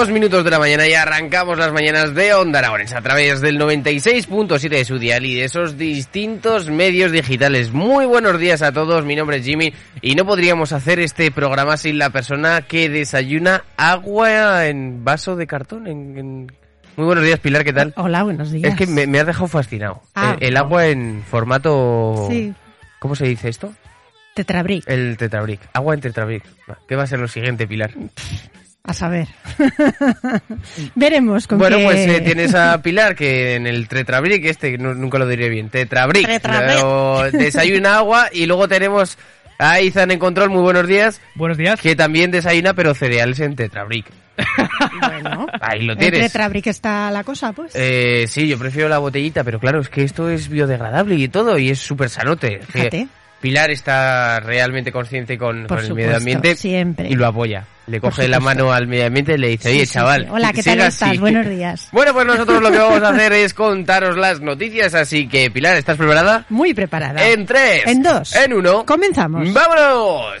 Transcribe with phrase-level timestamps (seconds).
[0.00, 3.58] dos minutos de la mañana y arrancamos las mañanas de Onda Aragones a través del
[3.58, 7.70] 96.7 de su dial y de esos distintos medios digitales.
[7.70, 11.76] Muy buenos días a todos, mi nombre es Jimmy y no podríamos hacer este programa
[11.76, 15.86] sin la persona que desayuna agua en vaso de cartón.
[15.86, 16.46] En,
[16.96, 17.92] Muy buenos días, Pilar, ¿qué tal?
[17.98, 18.72] Hola, buenos días.
[18.72, 20.00] Es que me, me has dejado fascinado.
[20.14, 22.26] Ah, el, agua en formato...
[22.30, 22.54] Sí.
[23.00, 23.74] ¿Cómo se dice esto?
[24.34, 24.88] Tetrabric.
[24.88, 25.60] El tetrabric.
[25.74, 26.44] Agua en tetrabric.
[26.88, 27.92] ¿Qué va a ser lo siguiente, Pilar?
[28.82, 29.28] A saber.
[30.94, 35.26] Veremos con Bueno, pues eh, tienes a Pilar que en el Tetrabric, este nunca lo
[35.26, 37.32] diré bien, Tetrabric, Tetrabric.
[37.32, 39.18] desayuna agua y luego tenemos
[39.58, 41.20] a Izan en control, muy buenos días.
[41.34, 41.78] Buenos días.
[41.78, 44.06] Que también desayuna pero cereales en Tetrabric.
[45.00, 46.20] Bueno, ahí lo tienes.
[46.20, 47.72] En Tetrabric está la cosa, pues.
[47.74, 51.58] Eh, sí, yo prefiero la botellita, pero claro, es que esto es biodegradable y todo
[51.58, 52.60] y es súper sanote.
[52.66, 53.08] Fíjate.
[53.40, 57.08] Pilar está realmente consciente con, el medio ambiente siempre.
[57.08, 57.64] y lo apoya.
[57.86, 60.28] Le coge la mano al medio ambiente y le dice, oye, chaval.
[60.30, 61.18] Hola, ¿qué tal estás?
[61.18, 61.88] Buenos días.
[61.92, 65.76] Bueno, pues nosotros lo que vamos a hacer es contaros las noticias, así que Pilar,
[65.76, 66.44] ¿estás preparada?
[66.50, 67.26] Muy preparada.
[67.28, 67.86] En tres.
[67.86, 68.34] En dos.
[68.36, 68.84] En uno.
[68.86, 69.52] Comenzamos.
[69.52, 70.40] ¡Vámonos!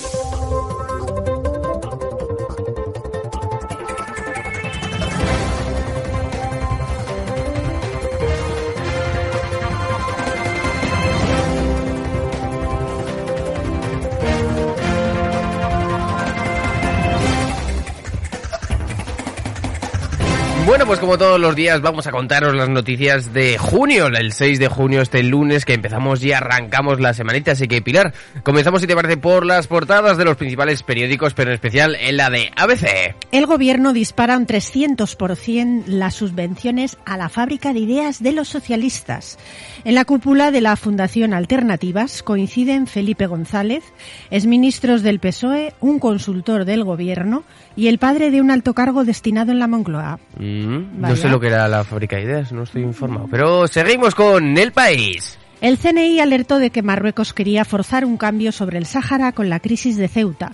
[20.63, 24.59] Bueno, pues como todos los días vamos a contaros las noticias de junio, el 6
[24.59, 27.53] de junio, este lunes que empezamos y arrancamos la semanita.
[27.53, 28.13] Así que Pilar,
[28.43, 32.15] comenzamos si te parece por las portadas de los principales periódicos, pero en especial en
[32.15, 33.15] la de ABC.
[33.31, 39.39] El gobierno dispara un 300% las subvenciones a la fábrica de ideas de los socialistas.
[39.83, 43.83] En la cúpula de la Fundación Alternativas coinciden Felipe González,
[44.29, 47.43] exministros del PSOE, un consultor del gobierno
[47.75, 50.19] y el padre de un alto cargo destinado en la Moncloa.
[50.37, 50.50] Mm.
[50.51, 53.27] No sé lo que era la fábrica de ideas, no estoy informado.
[53.29, 55.37] Pero seguimos con el país.
[55.61, 59.59] El CNI alertó de que Marruecos quería forzar un cambio sobre el Sáhara con la
[59.59, 60.53] crisis de Ceuta.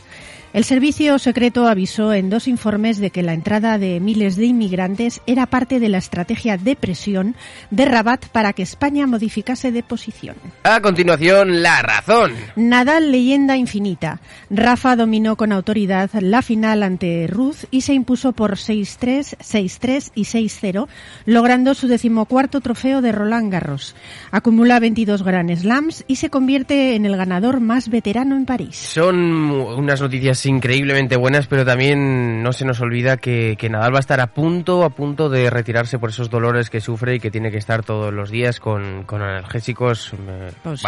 [0.58, 5.22] El servicio secreto avisó en dos informes de que la entrada de miles de inmigrantes
[5.28, 7.36] era parte de la estrategia de presión
[7.70, 10.36] de Rabat para que España modificase de posición.
[10.64, 12.32] A continuación, la razón.
[12.56, 14.20] Nadal leyenda infinita.
[14.50, 20.24] Rafa dominó con autoridad la final ante Ruth y se impuso por 6-3, 6-3 y
[20.24, 20.88] 6-0,
[21.28, 23.96] logrando su decimocuarto trofeo de Roland Garros.
[24.32, 28.76] Acumula 22 Grand Slams y se convierte en el ganador más veterano en París.
[28.76, 29.16] Son
[29.52, 34.00] unas noticias increíblemente buenas, pero también no se nos olvida que, que, Nadal va a
[34.00, 37.52] estar a punto, a punto de retirarse por esos dolores que sufre y que tiene
[37.52, 40.14] que estar todos los días con, con analgésicos.
[40.14, 40.84] Eh, pues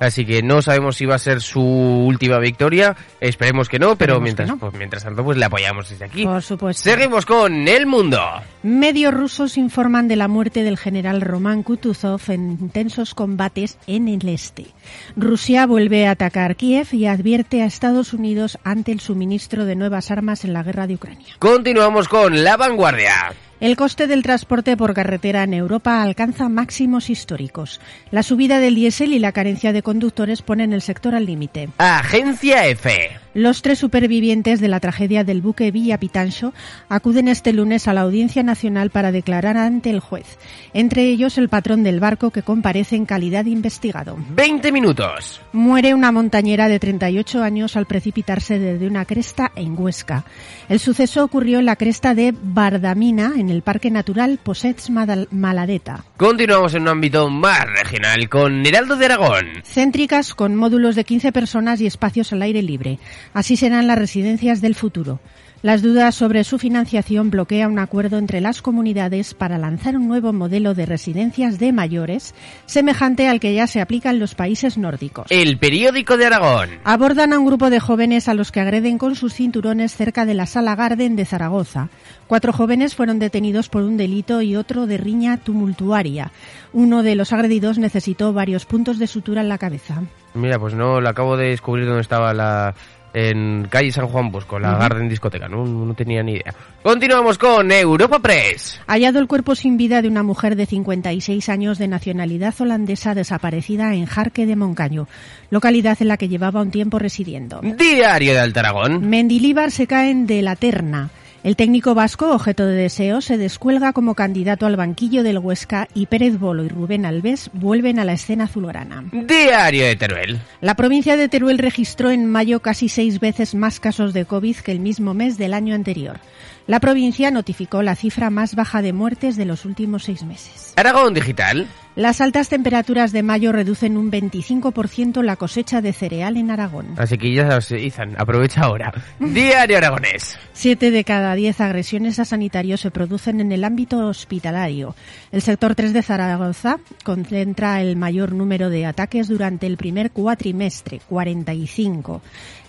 [0.00, 2.96] Así que no sabemos si va a ser su última victoria.
[3.20, 6.24] Esperemos que no, pero mientras, pues, mientras tanto pues le apoyamos desde aquí.
[6.24, 6.82] Por supuesto.
[6.82, 8.20] Seguimos con El Mundo.
[8.64, 14.26] Medios rusos informan de la muerte del general Roman Kutuzov en intensos combates en el
[14.26, 14.68] este.
[15.16, 20.10] Rusia vuelve a atacar Kiev y advierte a Estados Unidos ante el suministro de nuevas
[20.10, 21.34] armas en la guerra de Ucrania.
[21.38, 23.34] Continuamos con La Vanguardia.
[23.60, 27.82] El coste del transporte por carretera en Europa alcanza máximos históricos.
[28.10, 31.68] La subida del diésel y la carencia de conductores ponen el sector al límite.
[31.76, 33.23] Agencia F.
[33.34, 36.54] Los tres supervivientes de la tragedia del buque Villa Pitancho
[36.88, 40.38] acuden este lunes a la Audiencia Nacional para declarar ante el juez,
[40.72, 44.16] entre ellos el patrón del barco que comparece en calidad de investigado.
[44.30, 45.40] 20 minutos.
[45.52, 50.24] Muere una montañera de 38 años al precipitarse desde una cresta en Huesca.
[50.68, 56.04] El suceso ocurrió en la cresta de Bardamina, en el Parque Natural Posets Maladeta.
[56.16, 59.46] Continuamos en un ámbito más regional con Heraldo de Aragón.
[59.64, 63.00] Céntricas con módulos de 15 personas y espacios al aire libre.
[63.32, 65.20] Así serán las residencias del futuro.
[65.64, 70.30] Las dudas sobre su financiación bloquea un acuerdo entre las comunidades para lanzar un nuevo
[70.34, 72.34] modelo de residencias de mayores,
[72.66, 75.24] semejante al que ya se aplica en los países nórdicos.
[75.30, 76.68] El periódico de Aragón.
[76.84, 80.34] Abordan a un grupo de jóvenes a los que agreden con sus cinturones cerca de
[80.34, 81.88] la Sala Garden de Zaragoza.
[82.26, 86.30] Cuatro jóvenes fueron detenidos por un delito y otro de riña tumultuaria.
[86.74, 90.02] Uno de los agredidos necesitó varios puntos de sutura en la cabeza.
[90.34, 92.74] Mira, pues no, lo acabo de descubrir dónde estaba la,
[93.14, 95.64] en calle San Juan Bosco, la Garden Discoteca, ¿no?
[95.64, 96.52] no tenía ni idea.
[96.82, 98.80] Continuamos con Europa Press.
[98.88, 103.94] Hallado el cuerpo sin vida de una mujer de 56 años de nacionalidad holandesa desaparecida
[103.94, 105.06] en Jarque de Moncaño,
[105.50, 107.60] localidad en la que llevaba un tiempo residiendo.
[107.62, 109.08] Diario de Altaragón.
[109.08, 111.10] Mendilíbar se caen de la terna.
[111.44, 116.06] El técnico vasco, objeto de deseo, se descuelga como candidato al banquillo del Huesca y
[116.06, 119.04] Pérez Bolo y Rubén Alves vuelven a la escena azulgrana.
[119.12, 120.40] Diario de Teruel.
[120.62, 124.72] La provincia de Teruel registró en mayo casi seis veces más casos de COVID que
[124.72, 126.18] el mismo mes del año anterior.
[126.66, 130.72] La provincia notificó la cifra más baja de muertes de los últimos seis meses.
[130.76, 131.68] Aragón Digital.
[131.96, 136.86] Las altas temperaturas de mayo reducen un 25% la cosecha de cereal en Aragón.
[136.96, 138.92] Así que ya se Izan, aprovecha ahora.
[139.20, 140.36] Diario Aragonés.
[140.52, 144.96] Siete de cada diez agresiones a sanitarios se producen en el ámbito hospitalario.
[145.30, 151.00] El sector 3 de Zaragoza concentra el mayor número de ataques durante el primer cuatrimestre,
[151.08, 152.22] 45.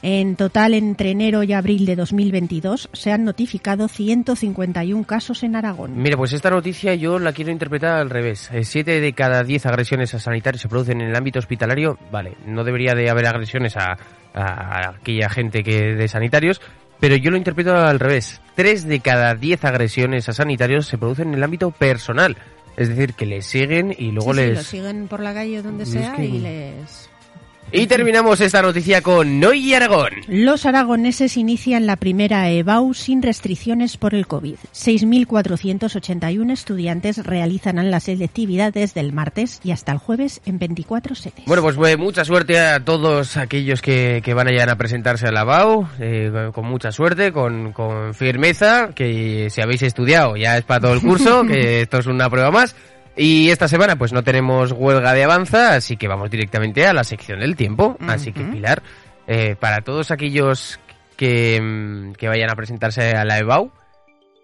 [0.04, 6.00] En total, entre enero y abril de 2022 se han notificado 151 casos en Aragón.
[6.00, 8.52] Mire, pues esta noticia yo la quiero interpretar al revés.
[8.54, 11.98] Eh, siete de cada diez agresiones a sanitarios se producen en el ámbito hospitalario.
[12.12, 13.98] Vale, no debería de haber agresiones a,
[14.34, 16.62] aquella gente que de sanitarios,
[17.00, 18.42] pero yo lo interpreto al revés.
[18.56, 22.38] Tres de cada diez agresiones a sanitarios se producen en el ámbito personal.
[22.78, 24.50] Es decir, que les siguen y luego les...
[24.50, 27.10] Sí, los siguen por la calle donde sea y les
[27.76, 30.10] y terminamos esta noticia con Noy Aragón.
[30.28, 34.56] Los aragoneses inician la primera EBAU sin restricciones por el COVID.
[34.74, 41.46] 6.481 estudiantes realizan las selectividades del martes y hasta el jueves en 24 sedes.
[41.46, 45.32] Bueno, pues, pues mucha suerte a todos aquellos que, que van a a presentarse a
[45.32, 50.64] la EBAU, eh, con mucha suerte, con, con firmeza, que si habéis estudiado ya es
[50.64, 52.76] para todo el curso, que esto es una prueba más.
[53.18, 57.04] Y esta semana pues no tenemos huelga de avanza, así que vamos directamente a la
[57.04, 57.98] sección del tiempo.
[58.08, 58.84] Así que Pilar,
[59.28, 60.80] eh, para todos aquellos
[61.16, 63.72] que, mm, que, vayan a presentarse a la EBAU,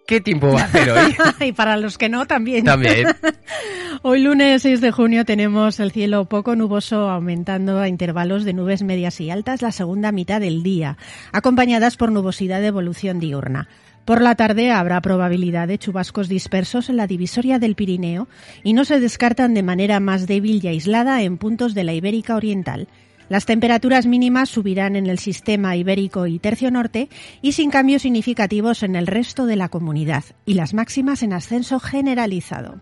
[0.08, 1.16] ¿qué tiempo va a hacer hoy?
[1.48, 2.64] y para los que no, también.
[2.64, 3.08] También.
[4.04, 8.84] hoy lunes 6 de junio tenemos el cielo poco nuboso aumentando a intervalos de nubes
[8.84, 10.98] medias y altas la segunda mitad del día,
[11.34, 13.68] acompañadas por nubosidad de evolución diurna.
[14.06, 18.28] Por la tarde habrá probabilidad de chubascos dispersos en la divisoria del Pirineo
[18.64, 22.36] y no se descartan de manera más débil y aislada en puntos de la Ibérica
[22.36, 22.88] Oriental.
[23.30, 27.08] Las temperaturas mínimas subirán en el sistema ibérico y tercio norte
[27.42, 31.80] y sin cambios significativos en el resto de la comunidad, y las máximas en ascenso
[31.80, 32.82] generalizado.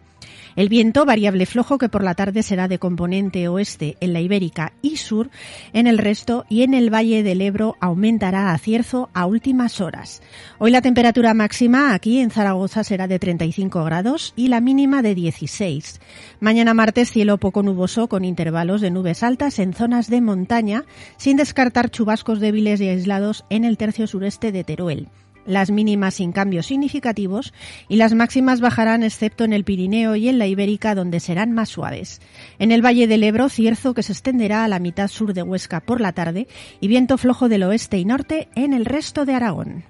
[0.55, 4.73] El viento variable flojo que por la tarde será de componente oeste en la Ibérica
[4.81, 5.29] y sur,
[5.73, 10.21] en el resto y en el Valle del Ebro aumentará a cierzo a últimas horas.
[10.57, 15.15] Hoy la temperatura máxima aquí en Zaragoza será de 35 grados y la mínima de
[15.15, 16.01] 16.
[16.39, 20.85] Mañana martes cielo poco nuboso con intervalos de nubes altas en zonas de montaña,
[21.17, 25.09] sin descartar chubascos débiles y aislados en el tercio sureste de Teruel
[25.49, 27.53] las mínimas sin cambios significativos
[27.87, 31.69] y las máximas bajarán excepto en el Pirineo y en la Ibérica donde serán más
[31.69, 32.21] suaves.
[32.59, 35.79] En el Valle del Ebro, cierzo que se extenderá a la mitad sur de Huesca
[35.79, 36.47] por la tarde
[36.79, 39.83] y viento flojo del oeste y norte en el resto de Aragón.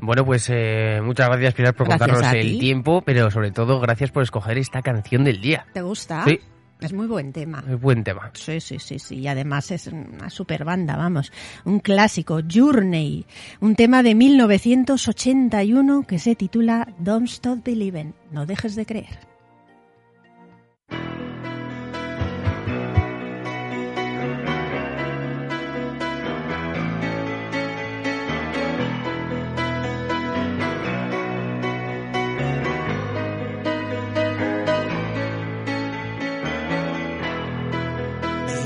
[0.00, 4.22] Bueno, pues eh, muchas gracias Pilar por contarnos el tiempo, pero sobre todo gracias por
[4.22, 5.66] escoger esta canción del día.
[5.72, 6.24] ¿Te gusta?
[6.24, 6.38] Sí.
[6.80, 7.64] Es muy buen tema.
[7.68, 8.30] Es buen tema.
[8.34, 9.16] Sí, sí, sí, sí.
[9.16, 11.32] Y además es una super banda, vamos.
[11.64, 13.26] Un clásico, Journey.
[13.60, 18.14] Un tema de 1981 que se titula Don't Stop Believing.
[18.30, 19.37] No dejes de creer.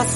[0.00, 0.06] A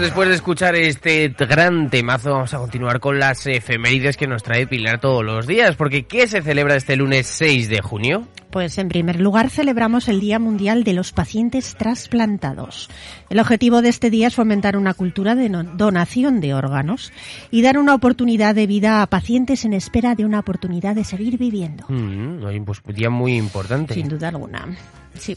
[0.00, 4.66] después de escuchar este gran temazo, vamos a continuar con las efemérides que nos trae
[4.66, 5.76] Pilar todos los días.
[5.76, 8.26] Porque ¿qué se celebra este lunes 6 de junio?
[8.50, 12.88] Pues en primer lugar celebramos el Día Mundial de los Pacientes Trasplantados.
[13.28, 17.12] El objetivo de este día es fomentar una cultura de donación de órganos
[17.50, 21.38] y dar una oportunidad de vida a pacientes en espera de una oportunidad de seguir
[21.38, 21.84] viviendo.
[21.88, 23.94] Mm, pues, un día muy importante.
[23.94, 24.66] Sin duda alguna.
[25.14, 25.36] Sí.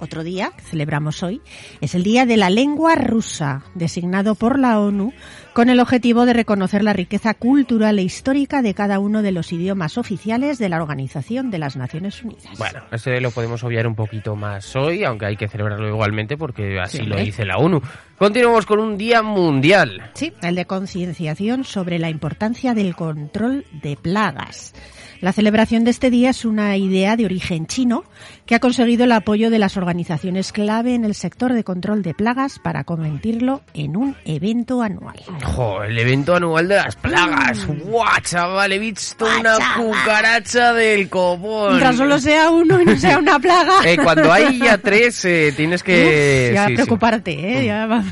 [0.00, 1.40] Otro día que celebramos hoy
[1.80, 5.12] es el Día de la Lengua Rusa, designado por la ONU
[5.58, 9.52] con el objetivo de reconocer la riqueza cultural e histórica de cada uno de los
[9.52, 12.56] idiomas oficiales de la Organización de las Naciones Unidas.
[12.58, 16.78] Bueno, este lo podemos obviar un poquito más hoy, aunque hay que celebrarlo igualmente porque
[16.78, 17.24] así Sí, lo ¿eh?
[17.24, 17.82] dice la ONU.
[18.16, 20.12] Continuamos con un día mundial.
[20.14, 24.74] Sí, el de concienciación sobre la importancia del control de plagas.
[25.20, 28.04] La celebración de este día es una idea de origen chino
[28.46, 32.14] que ha conseguido el apoyo de las organizaciones clave en el sector de control de
[32.14, 35.18] plagas para convertirlo en un evento anual.
[35.54, 37.66] Jo, el evento anual de las plagas.
[37.66, 38.72] ¡Guau, chaval!
[38.72, 41.70] He visto una cucaracha del copón.
[41.70, 43.80] Mientras solo sea uno y no sea una plaga.
[43.84, 46.48] Eh, cuando hay ya tres, eh, tienes que...
[46.50, 46.74] Uf, ya sí, sí.
[46.76, 47.66] preocuparte, ¿eh?
[47.66, 48.04] Ya va-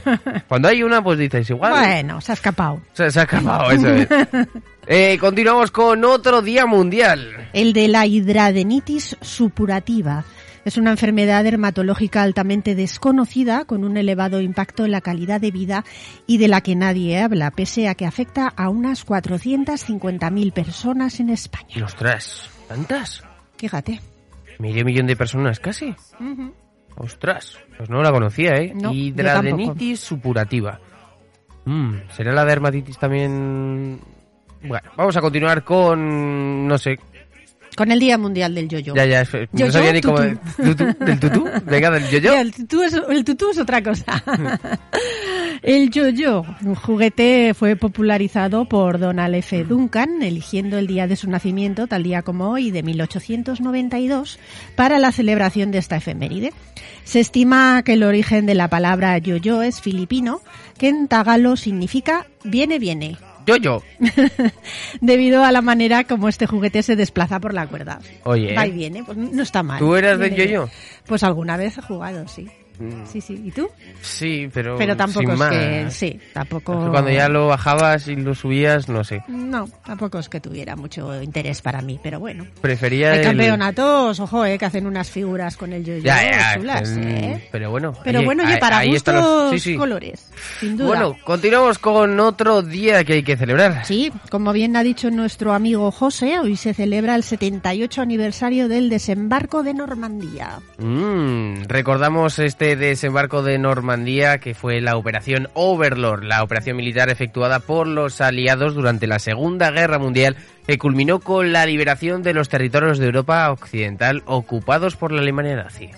[0.49, 1.73] Cuando hay una, pues dices igual.
[1.73, 2.81] Bueno, se ha escapado.
[2.93, 4.09] Se, se ha acabado, eso es.
[4.88, 7.49] Eh, continuamos con otro día mundial.
[7.52, 10.23] El de la hidradenitis supurativa.
[10.66, 15.85] Es una enfermedad dermatológica altamente desconocida con un elevado impacto en la calidad de vida
[16.26, 21.30] y de la que nadie habla, pese a que afecta a unas 450.000 personas en
[21.30, 21.68] España.
[21.68, 23.23] Y ostras, ¿tantas?
[23.56, 24.00] Fíjate.
[24.58, 25.94] Medio millón de personas casi.
[26.96, 28.73] Ostras, pues no la conocía, ¿eh?
[28.75, 30.80] No, Hidradenitis supurativa.
[31.64, 34.00] Mm, ¿Será la dermatitis también...?
[34.64, 36.66] Bueno, vamos a continuar con...
[36.66, 36.99] no sé.
[37.76, 38.95] Con el Día Mundial del Yoyo.
[38.95, 40.18] Ya, ya, no Yo-yo, sabía ni cómo...
[40.18, 40.75] tutú.
[40.75, 41.04] ¿Tutú?
[41.04, 41.45] ¿Del tutú?
[41.66, 42.33] Venga, del yo-yo.
[42.33, 44.25] Ya, El tutú, es, el tutú es otra cosa.
[45.62, 49.64] el yo-yo, un juguete, fue popularizado por Donald F.
[49.64, 54.38] Duncan, eligiendo el día de su nacimiento, tal día como hoy, de 1892,
[54.75, 56.54] para la celebración de esta efeméride.
[57.04, 60.40] Se estima que el origen de la palabra yo-yo es filipino,
[60.78, 63.83] que en tagalo significa viene, viene, Yo-yo.
[65.00, 68.00] debido a la manera como este juguete se desplaza por la cuerda.
[68.25, 68.55] Oye.
[68.55, 69.79] Va y viene, pues no está mal.
[69.79, 70.67] ¿Tú eras Viene yo-yo?
[70.67, 70.76] bien.
[71.07, 72.49] Pues alguna vez he jugado, sí.
[72.78, 73.06] Mm.
[73.06, 73.42] Sí, sí.
[73.47, 73.68] ¿Y tú?
[74.00, 74.76] Sí, pero...
[74.76, 75.50] Pero tampoco sin es más.
[75.50, 75.87] que...
[75.90, 76.73] Sí, tampoco...
[76.78, 79.23] Es que Cuando ya lo bajabas y lo subías, no sé.
[79.28, 82.47] No, tampoco es que tuviera mucho interés para mí, pero bueno.
[82.61, 86.54] Prefería Hay el- campeonatos, ojo, eh, que hacen unas figuras con el yo-yo Ya, ya,
[86.56, 87.49] chulas, mm, eh.
[87.52, 87.92] pero bueno.
[88.04, 89.76] Pero oye, bueno, oye, para ahí gustos los- sí, sí.
[89.76, 90.30] colores,
[90.61, 90.88] sin duda.
[90.88, 93.85] Bueno, continuamos con otro día que hay que celebrar.
[93.87, 98.88] Sí, como bien ha dicho nuestro amigo José, hoy se celebra el 78 aniversario del
[98.90, 100.59] desembarco de Normandía.
[100.78, 107.61] Mm, recordamos este desembarco de Normandía que fue la operación Overlord, la operación militar efectuada
[107.61, 112.49] por los aliados durante la Segunda Guerra Mundial que culminó con la liberación de los
[112.49, 115.91] territorios de Europa Occidental ocupados por la Alemania nazi.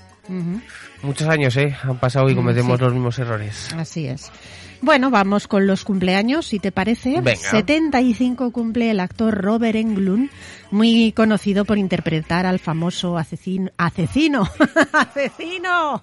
[1.02, 1.74] Muchos años, ¿eh?
[1.82, 2.84] Han pasado y cometemos sí.
[2.84, 3.72] los mismos errores.
[3.74, 4.30] Así es.
[4.80, 7.20] Bueno, vamos con los cumpleaños, si te parece.
[7.20, 7.36] Venga.
[7.36, 10.30] 75 cumple el actor Robert Englund,
[10.70, 14.48] muy conocido por interpretar al famoso asesino, asesino,
[14.92, 16.02] asesino,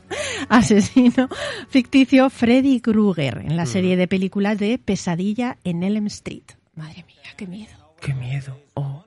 [0.49, 1.29] asesino
[1.69, 3.57] ficticio Freddy Krueger en Mm.
[3.57, 6.43] la serie de películas de Pesadilla en Elm Street.
[6.75, 7.71] Madre mía, qué miedo.
[8.01, 8.59] ¡Qué miedo!
[8.73, 9.04] Oh.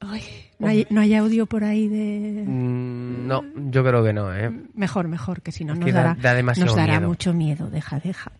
[0.00, 0.22] Ay,
[0.58, 2.44] no, hay, no hay audio por ahí de...
[2.46, 4.50] Mm, no, yo creo que no, ¿eh?
[4.74, 7.08] Mejor, mejor, que si no nos que dará, da nos dará miedo.
[7.08, 7.68] mucho miedo.
[7.70, 8.32] Deja, deja.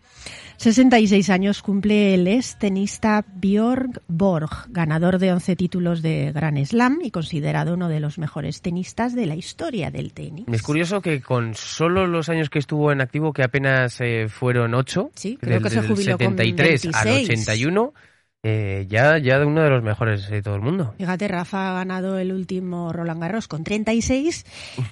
[0.57, 6.99] 66 años cumple el ex tenista Björn Borg, ganador de 11 títulos de Grand Slam
[7.03, 10.44] y considerado uno de los mejores tenistas de la historia del tenis.
[10.53, 14.75] Es curioso que con solo los años que estuvo en activo, que apenas eh, fueron
[14.75, 17.31] ocho, Sí, creo del, que se jubiló con 73 al 26.
[17.31, 17.94] 81,
[18.42, 20.94] eh, ya, ya de uno de los mejores de todo el mundo.
[20.96, 24.46] Fíjate, Rafa ha ganado el último Roland Garros con 36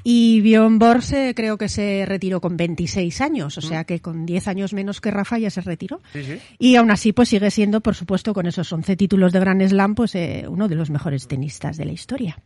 [0.04, 4.48] y Björn Borg creo que se retiró con 26 años, o sea que con 10
[4.48, 6.00] años menos que Rafa ya se retiró.
[6.12, 6.38] Sí, sí.
[6.58, 9.94] Y aún así, pues sigue siendo, por supuesto, con esos 11 títulos de Grand Slam,
[9.94, 12.38] pues eh, uno de los mejores tenistas de la historia.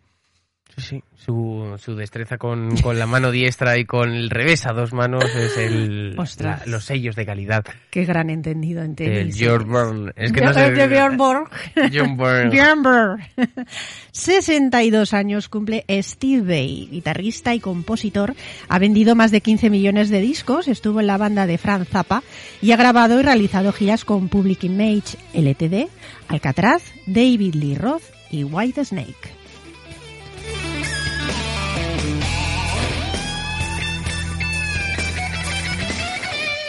[0.77, 1.03] Sí, sí.
[1.17, 5.25] Su, su destreza con, con la mano diestra y con el revés a dos manos
[5.37, 6.67] es el, Ostras.
[6.67, 7.65] la- los sellos de calidad.
[7.91, 9.39] Qué gran entendido en El tenis.
[9.39, 10.13] Björn Borg.
[10.17, 10.71] Es que De- no sé.
[10.73, 11.51] de Björn Borg.
[11.91, 12.51] Björn Borg.
[12.51, 13.21] Björn Borg.
[14.13, 18.35] 62 años cumple Steve Vai, guitarrista y compositor.
[18.69, 22.23] Ha vendido más de 15 millones de discos, estuvo en la banda de Franz Zappa
[22.61, 25.89] y ha grabado y realizado giras con Public Image, LTD,
[26.29, 29.42] Alcatraz, David Lee Roth y White Snake.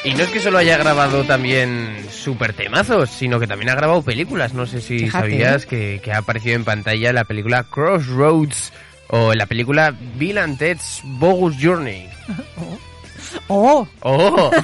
[0.06, 4.02] Y no es que solo haya grabado también super temazos, sino que también ha grabado
[4.02, 4.54] películas.
[4.54, 5.68] No sé si Fíjate, sabías ¿eh?
[5.68, 8.74] que, que ha aparecido en pantalla la película Crossroads
[9.08, 12.08] o en la película Bill and Ted's Bogus Journey.
[13.48, 13.88] ¡Oh!
[14.02, 14.52] ¡Oh!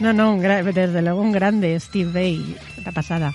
[0.00, 3.32] No, no, un desde luego un grande, Steve Vai, la pasada.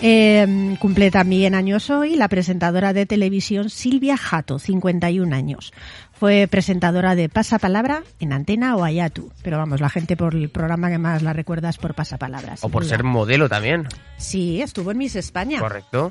[0.00, 5.72] Eh, cumple también años hoy la presentadora de televisión Silvia Jato, 51 años.
[6.18, 9.30] Fue presentadora de Pasapalabra en Antena o Ayatu.
[9.42, 12.56] Pero vamos, la gente por el programa que más la recuerda es por Pasapalabra.
[12.62, 12.90] O por duda.
[12.96, 13.86] ser modelo también.
[14.16, 15.60] Sí, estuvo en Miss España.
[15.60, 16.10] Correcto.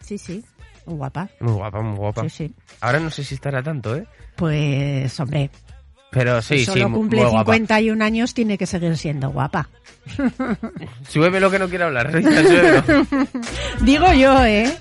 [0.00, 0.44] Sí, sí.
[0.86, 1.28] Muy guapa.
[1.38, 2.22] Muy guapa, muy guapa.
[2.22, 2.54] Sí, sí.
[2.80, 4.04] Ahora no sé si estará tanto, ¿eh?
[4.34, 5.50] Pues, hombre,
[6.10, 7.52] Pero sí, si sí, solo cumple muy guapa.
[7.52, 9.68] 51 años, tiene que seguir siendo guapa.
[11.08, 12.12] Súbeme lo que no quiero hablar.
[12.12, 12.30] Rita.
[13.82, 14.76] Digo yo, ¿eh?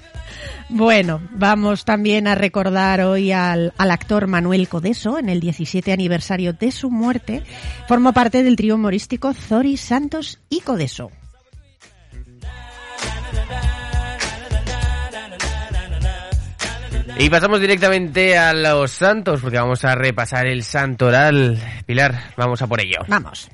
[0.70, 6.54] Bueno, vamos también a recordar hoy al, al actor Manuel Codeso en el 17 aniversario
[6.54, 7.44] de su muerte.
[7.88, 11.12] Formó parte del trío humorístico Zori, Santos y Codeso.
[17.22, 21.58] Y pasamos directamente a los santos, porque vamos a repasar el santoral.
[21.86, 23.00] Pilar, vamos a por ello.
[23.10, 23.50] Vamos.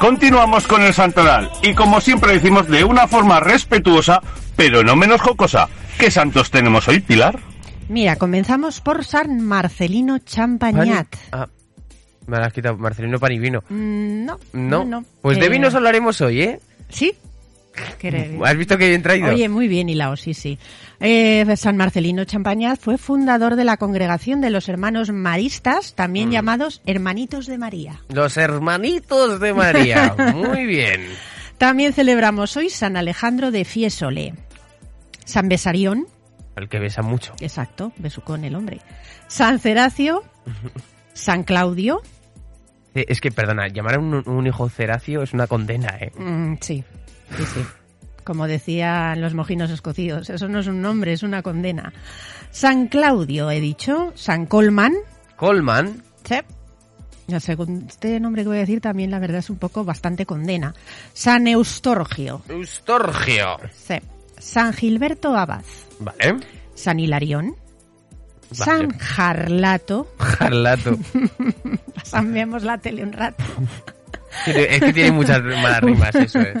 [0.00, 4.22] Continuamos con el santoral y como siempre decimos de una forma respetuosa,
[4.56, 5.68] pero no menos jocosa.
[5.98, 7.40] ¿Qué santos tenemos hoy, Pilar?
[7.88, 11.08] Mira, comenzamos por San Marcelino Champagnat.
[11.32, 11.48] Ah,
[12.26, 12.76] me la has quitado.
[12.76, 13.64] Marcelino Panivino.
[13.68, 15.04] Mm, no, No, no, no.
[15.20, 16.60] pues de Eh, vinos hablaremos hoy, ¿eh?
[16.88, 17.12] ¿Sí?
[17.98, 19.28] Que- ¿Has visto que bien traído?
[19.28, 20.58] Oye, muy bien hilado, sí, sí.
[21.00, 25.94] Eh, San Marcelino Champañat fue fundador de la congregación de los hermanos maristas, Mm.
[25.96, 28.00] también llamados Hermanitos de María.
[28.12, 30.14] Los hermanitos de María.
[30.34, 31.02] Muy bien.
[31.58, 34.34] También celebramos hoy San Alejandro de Fiesole.
[35.24, 36.06] San Besarión,
[36.56, 37.34] El que besa mucho.
[37.40, 38.80] exacto, besucón el hombre.
[39.26, 40.22] San Ceracio,
[41.12, 42.00] San Claudio,
[42.94, 46.10] Eh, Es que, perdona, llamar a un, un hijo Ceracio es una condena, ¿eh?
[46.16, 46.82] mm, sí,
[47.36, 47.60] sí, sí.
[48.24, 51.92] Como decían los mojinos escocidos, eso no es un nombre, es una condena.
[52.50, 54.12] San Claudio, he dicho.
[54.14, 54.94] San Colman,
[55.36, 56.02] Colman.
[56.24, 56.36] Sí.
[57.28, 60.26] Ya según este nombre que voy a decir también la verdad es un poco bastante
[60.26, 60.74] condena.
[61.12, 62.42] San Eustorgio.
[62.48, 63.58] Eustorgio.
[63.72, 63.96] Sí.
[64.38, 65.62] San Gilberto Abad.
[66.00, 66.38] Vale.
[66.74, 67.54] San Hilarión.
[68.50, 68.64] Vale.
[68.64, 70.08] San Jarlato.
[70.18, 70.98] Jarlato.
[72.10, 73.44] Cambiamos la tele un rato.
[74.46, 76.54] Es que tiene muchas malas rimas eso, ¿eh?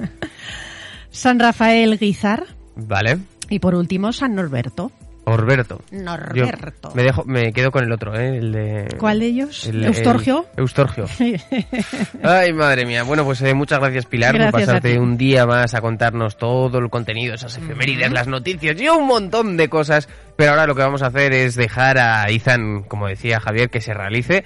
[1.10, 2.44] San Rafael Guizar.
[2.76, 3.18] Vale.
[3.48, 4.92] Y por último, San Norberto.
[5.24, 5.82] Orberto.
[5.90, 6.92] Yo Norberto.
[6.94, 8.38] me dejo, me quedo con el otro, ¿eh?
[8.38, 8.96] El de...
[8.98, 9.66] ¿Cuál de ellos?
[9.66, 10.46] el- ¿Eustorgio?
[10.56, 11.04] el- Eustorgio.
[12.22, 13.02] Ay, madre mía.
[13.02, 16.38] Bueno, pues eh, muchas gracias, Pilar, por Gracias a pasarte un día más a contarnos
[16.38, 20.08] todo el contenido, esas efemérides, las noticias y un montón de cosas.
[20.38, 23.80] Pero ahora lo que vamos a hacer es dejar a Izan, como decía Javier, que
[23.80, 24.44] se realice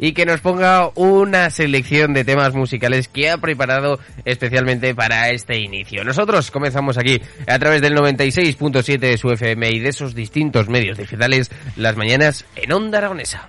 [0.00, 5.60] y, que nos ponga una selección de temas musicales que ha preparado especialmente para este
[5.60, 6.02] inicio.
[6.02, 10.98] Nosotros comenzamos aquí a través del 96.7 de su FM y de esos distintos medios
[10.98, 13.48] digitales las mañanas en Onda Aragonesa.